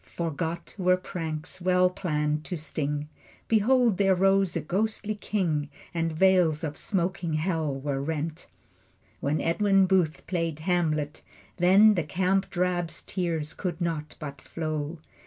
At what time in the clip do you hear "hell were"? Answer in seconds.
7.35-8.01